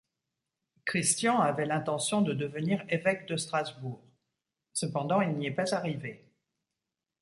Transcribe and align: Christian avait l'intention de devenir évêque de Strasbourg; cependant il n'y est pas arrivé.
Christian 0.87 1.41
avait 1.41 1.67
l'intention 1.67 2.23
de 2.23 2.33
devenir 2.33 2.83
évêque 2.89 3.27
de 3.27 3.37
Strasbourg; 3.37 4.01
cependant 4.73 5.21
il 5.21 5.35
n'y 5.35 5.45
est 5.45 5.51
pas 5.53 5.75
arrivé. 5.75 6.25